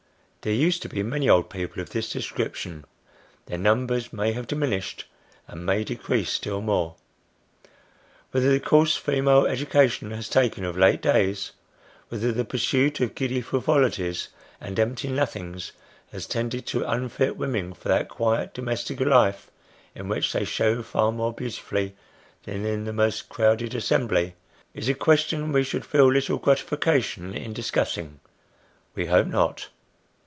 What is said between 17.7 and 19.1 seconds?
for that quiet domestic